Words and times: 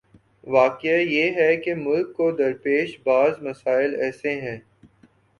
واقعہ 0.47 0.99
یہ 0.99 1.31
ہے 1.31 1.55
کہ 1.57 1.75
ملک 1.75 2.15
کو 2.15 2.31
درپیش 2.31 2.97
بعض 3.03 3.41
مسائل 3.41 3.95
ایسے 3.95 4.31
ہیں۔ 4.41 4.57